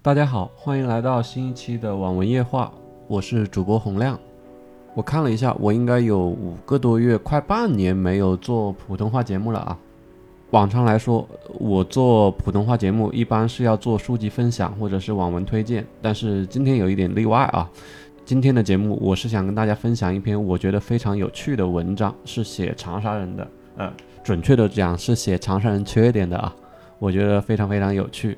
[0.00, 2.72] 大家好，欢迎来到新一期的网文夜话，
[3.08, 4.16] 我是主播洪亮。
[4.94, 9.76] 我看了一下，我应该有五个多月，快半年没有做普通话节目了啊。
[10.50, 11.28] 往常来说，
[11.58, 17.68] 我做普通话节目一般是要做书籍分享或者是网文推荐，但是今天有一点例外啊。
[18.24, 23.92] 今天的节目，我是想跟大家分享一篇我觉得非常有趣的文章，是写长沙人的，呃，
[24.22, 26.54] 准确的讲是写长沙人缺点的啊。
[27.00, 28.36] 我觉得非常非常有趣，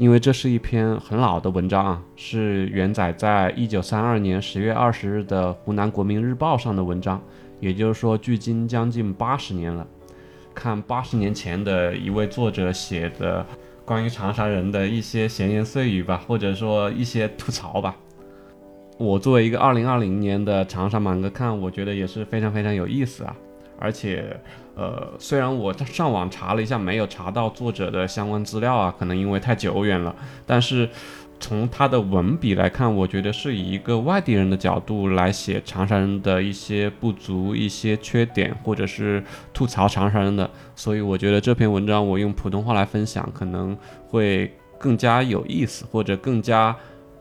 [0.00, 7.22] 因为这是一篇很老的文章啊，是原载在一九三二年十月二十日的湖南国民日报上的文章，
[7.60, 9.86] 也就是说，距今将近八十年了。
[10.54, 13.44] 看八十年前的一位作者写的
[13.84, 17.94] 关于长沙人的一些闲言碎语吧，或者说一些吐槽吧。
[18.96, 23.36] 我作为一个二零二零年的长沙满哥看，我觉得也是非常非常有意思啊。
[23.78, 24.34] 而且，
[24.80, 30.16] 呃，虽然我上网查了一下，没有查到作者的相关资料啊，可能因为太久远了。
[30.46, 30.88] 但是
[31.38, 39.22] 从他的文笔来看，我觉得是以一个外地人的角度来写长沙人的一些不足、一些缺点，或者是
[39.52, 40.50] 吐槽长沙人的。
[40.74, 43.76] 所以我觉得这篇文章我用普通话来分享，可能
[44.08, 46.74] 会更加有意思，或者更加。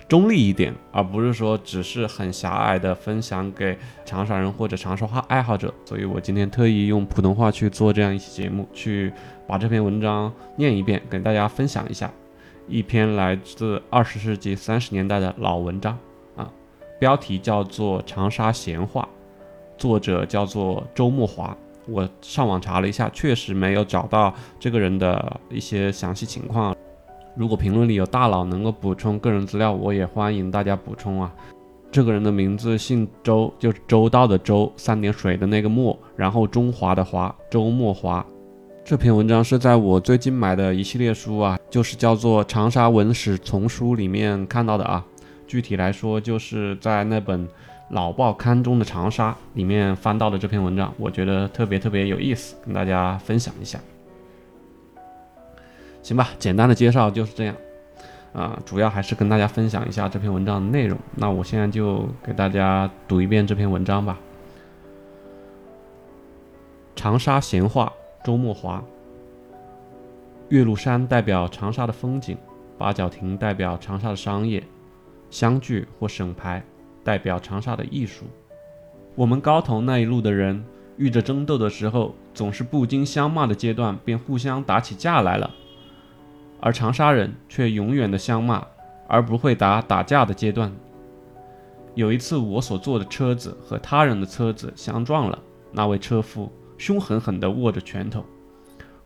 [0.09, 5.71] 中立一点，而不是说只是很狭隘的分享给长沙人或者长沙话爱好者。
[5.85, 9.13] 所以我今天特意用普通话去做这样一期节目，去
[9.47, 12.11] 把这篇文章念一遍，跟大家分享一下。
[12.67, 15.95] 一篇来自二十世纪三十年代的老文章
[16.35, 16.51] 啊，
[16.99, 19.07] 标题叫做《长沙闲话》，
[19.79, 21.55] 作者叫做周墨华。
[21.87, 26.75] 我上网查了一下，确实没有找到这个人的一些详细情况。
[27.39, 31.33] 如果评论里有大佬能够补充个人资料，我也欢迎大家补充啊。
[31.89, 38.25] 这个人的名字姓周，就是周到的周，三点水的那个墨，然后中华的华，周末华。
[38.83, 45.01] 这篇文章是在我最近买的一系列书啊，就是叫做《长沙文史丛书》里面看到的啊。
[45.47, 47.47] 具体来说，就是在那本
[47.91, 53.79] 老报刊中的长沙里面翻到的这篇文章，我觉得特别特别有意思，跟大家分享一下。
[56.09, 57.55] 行吧，简单的介绍就是这样，
[58.33, 60.97] 啊，主要还是跟大家分享一下这篇文章的内容。
[61.15, 64.17] 那我现在就给大家读一遍这篇文章吧。
[66.95, 67.93] 长沙闲话，
[68.23, 68.83] 周墨华。
[70.47, 72.35] 岳麓山代表长沙的风景，
[72.75, 74.63] 八角亭代表长沙的商业，
[75.29, 76.63] 湘剧或省牌
[77.03, 78.25] 代表长沙的艺术。
[79.13, 80.65] 我们高头那一路的人
[80.97, 85.51] 遇着争斗的时候，总是不经相骂的阶段，便互相打起架来了。
[86.59, 88.65] 而长沙人却永远的相骂，
[89.07, 90.71] 而不会达打架的阶段。
[91.95, 95.39] 有一次，我所坐的车子和他人的车子相撞了，
[95.71, 98.23] 那位车夫凶狠狠地握着拳头。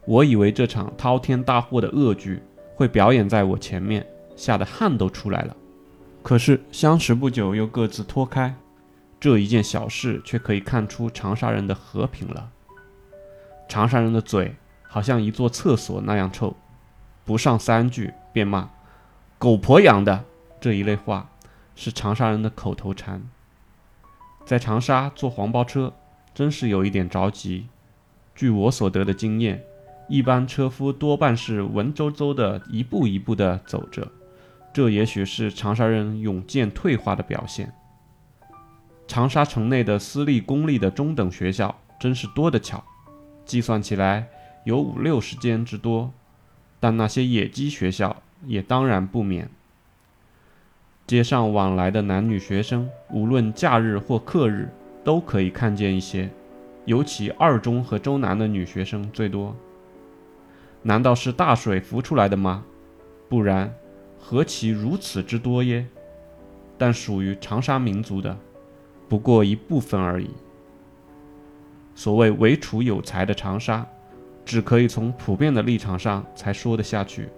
[0.06, 2.42] 我以为这场滔天大祸的恶剧
[2.76, 5.56] 会表演在我前面，吓得汗都出来了。
[6.22, 8.54] 可是相识不久，又各自脱开，
[9.20, 12.50] 这一件小事却可以看出长沙人的和平了。
[13.70, 16.56] 长沙人的嘴好像一座厕所那样臭。
[17.26, 18.70] 不上三句便骂
[19.40, 20.26] “狗婆养的”
[20.60, 21.30] 这一类话，
[21.76, 23.22] 是长沙人的口头禅。
[24.46, 25.94] 在长沙坐黄包车，
[26.34, 27.68] 真是有一点着急。
[28.36, 29.64] 据我所得的经验，
[30.10, 34.12] 一般车夫多半是文绉绉的一步一步的走着，
[34.74, 37.74] 这也许是长沙人勇健退化的表现。
[39.08, 42.84] 长沙城内的私立公立的中等学校真是多得巧，
[43.46, 44.28] 计算起来
[44.66, 46.12] 有五六十间之多。
[46.84, 49.50] 但那些野鸡学校也当然不免。
[51.08, 54.68] 街上往来的男女学生，无论假日或课日，
[55.02, 56.30] 都可以看见一些。
[56.84, 59.56] 尤其二中和周南的女学生最多。
[60.82, 62.66] 难道是大水浮出来的吗？
[63.30, 63.74] 不然，
[64.20, 65.88] 何其如此之多耶？
[66.78, 68.38] 但属于长沙民族的，
[69.08, 70.32] 不过一部分而已。
[71.96, 73.88] 所谓唯楚有才的长沙。
[74.46, 77.30] 只可以从普遍的立场上才说得下去。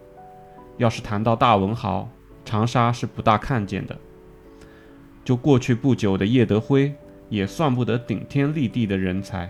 [0.77, 2.09] 要是谈到大文豪，
[2.43, 3.95] 长沙是不大看见的。
[5.23, 6.93] 就过去不久的叶德辉，
[7.29, 9.49] 也算不得顶天立地的人才。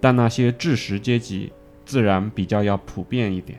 [0.00, 1.52] 但那些知识阶级，
[1.84, 3.58] 自然比较要普遍一点。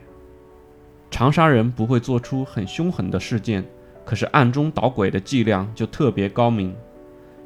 [1.10, 3.64] 长沙人不会做出很凶狠的事件，
[4.04, 6.74] 可是暗中捣鬼的伎俩就特别高明。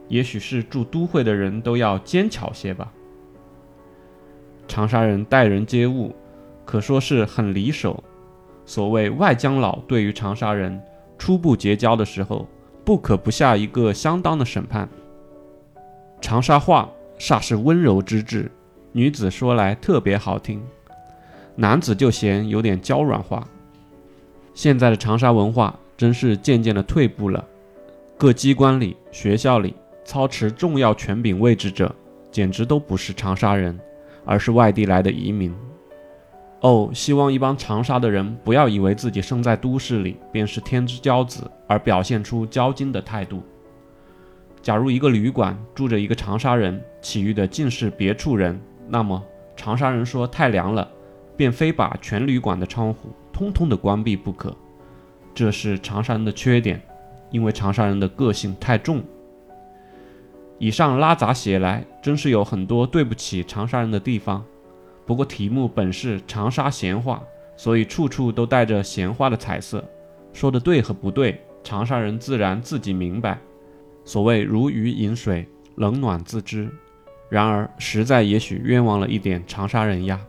[0.09, 2.93] 也许是住都会的人都要奸巧些吧。
[4.69, 6.15] 长沙人待人接物，
[6.65, 8.05] 可说是很离手。
[8.67, 10.79] 所谓外江佬，对于长沙人
[11.17, 12.47] 初步结交的时候，
[12.85, 14.89] 不可不下一个相当的审判。
[16.21, 16.89] 长沙话
[17.19, 18.51] 煞是温柔之至，
[18.93, 20.63] 女子说来特别好听，
[21.57, 23.47] 男子就嫌有点娇软化。
[24.53, 27.45] 现在的长沙文化真是渐渐的退步了，
[28.19, 29.75] 各机关里、学校里
[30.05, 31.95] 操持重要权柄位置者，
[32.31, 33.79] 简直都不是长沙人，
[34.29, 35.55] 而是外地来的移民。
[36.61, 43.43] 哦，希望一帮长沙的人不要以为自己生在都市里便是天之骄子，而表现出骄矜的态度。
[44.61, 49.23] 假如一个旅馆住着一个长沙人，其余的尽是别处人，那么
[49.57, 50.87] 长沙人说太凉了，
[51.35, 54.55] 便非把全旅馆的窗户通通的关闭不可。
[55.33, 56.83] 这是长沙人的缺点，
[57.31, 59.03] 因为长沙人的个性太重。
[60.59, 64.45] 以上拉杂写来，真是有很多对不起长沙人的地方。
[65.07, 67.23] 不过题目本是长沙闲话，
[67.57, 69.85] 所以处处都带着闲话的彩色。
[70.33, 73.39] 说的对和不对，长沙人自然自己明白。
[74.05, 75.47] 所谓如鱼饮水，
[75.77, 76.69] 冷暖自知。
[77.31, 80.21] 然而实在也许冤枉了一点长沙人呀。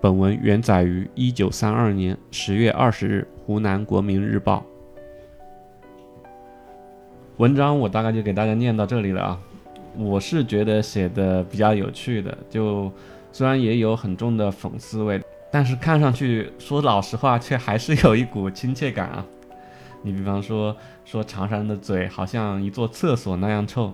[0.00, 4.64] 本文原载于一九三二年十月二十日《湖南国民日报》。
[7.40, 9.40] 文章我大概就给大家念到这里了啊。
[9.96, 12.92] 我是觉得写的比较有趣的，就
[13.32, 15.18] 虽然也有很重的讽刺味，
[15.50, 19.24] 但是看上去说老实话，却还是有一股亲切感啊。
[20.02, 20.76] 你比方说
[21.06, 23.90] 说长沙人的嘴好像一座厕所那样臭，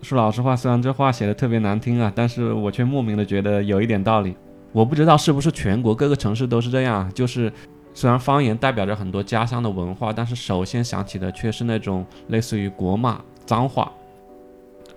[0.00, 4.34] 说老实话，虽然这话写的特别难听啊，但是我却莫名的觉得有一点道理。
[4.72, 7.52] 我不知道是不是全国各个城市都是这样，就是
[7.98, 13.92] 虽然方言代表着很多家乡的文化，但是首先想起的却是那种类似于国骂、脏话。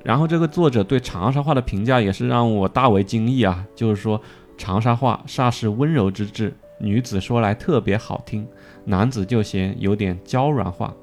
[0.03, 4.21] 然后这个作者对长沙话的评价也是让我大为惊异啊，就是说
[4.55, 8.47] 长沙话煞是温柔之至，女子说来特别好听，
[8.85, 10.93] 男子就嫌有点娇软话。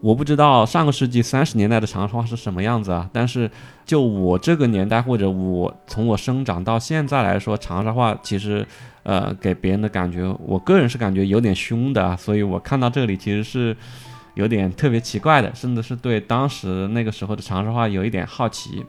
[0.00, 3.50] 我不知道上个世纪三十年代的长沙话是什么样子啊，但是
[3.84, 8.66] 就我这个年代或者我从我生长到现在来说，长沙话其实
[9.02, 13.76] 呃给别人的感觉，我个人是感觉有点凶的，所以我看到这里其实是。
[14.34, 18.86] 有点特别奇怪的，甚至是对当时那个时候的长沙话有一点好奇，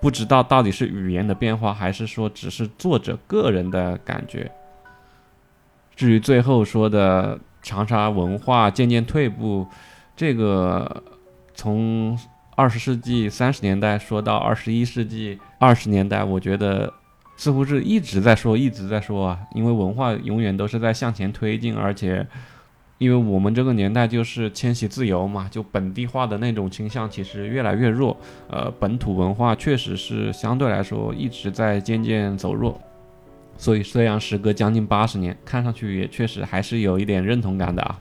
[0.00, 4.48] 不知道到底是语言的变化，还是说只是作者个人的感觉。
[5.96, 9.66] 至于最后说的长沙文化渐渐退步，
[10.16, 11.02] 这个
[11.54, 12.18] 从
[12.54, 16.92] 二十世纪三十年代说到二十一世纪二十年代，我觉得
[17.36, 22.26] 似乎是一直在说，一直在说啊，因为文化永远都是在向前推进，而且。
[22.98, 28.16] 因为我们这个年代就是迁徙自由嘛，就本地化的那种倾向其实越来越弱，
[28.48, 32.80] 呃，本土文化确实是相对来说一直在渐渐走弱。
[33.56, 37.98] 所以虽然时隔将近八十年，看上去也确实还是有一点认同感的啊。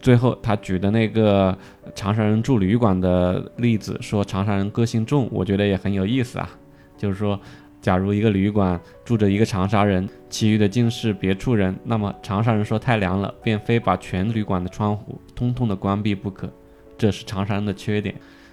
[0.00, 1.56] 最后他举的那个
[1.94, 6.48] 长沙人住旅馆的例子，说长沙人个性重，我觉得也很有意思啊，
[6.96, 7.38] 就是说。
[7.80, 16.50] 假如一个旅馆住着一个长沙人，其余的尽是别处人，那么长沙人说太凉了，便非把全旅馆的窗户通通的关闭不可。
[16.98, 18.12] 这是长沙人的缺点，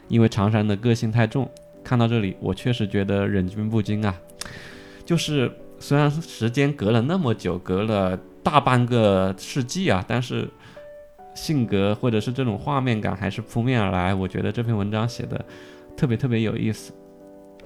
[0.10, 1.50] 因为长沙人的个性太重。
[1.84, 4.14] 看到这里，我确实觉得忍俊不禁啊。
[5.04, 10.48] 就是虽然时间隔了那么久，隔了大半个世纪啊，但是
[11.36, 14.16] 性格或者是这种画面感还是扑面而来。
[14.16, 15.46] 我觉得这篇文章写的
[15.96, 16.92] 特别特别有意思。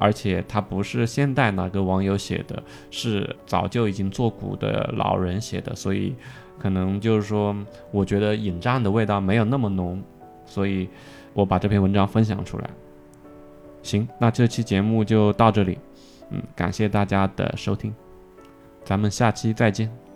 [0.02, 6.16] 而且它不是现代哪个网友写的，是早就已经作古的老人写的，所以
[6.58, 7.54] 可能就是说，
[7.92, 10.02] 我觉得引战的味道没有那么浓，
[10.46, 10.88] 所以
[11.34, 12.70] 我把这篇文章分享出来。
[13.84, 15.78] 行，那这期节目就到这里，
[16.30, 17.94] 嗯，感谢大家的收听，
[18.86, 20.09] 咱们下期再见。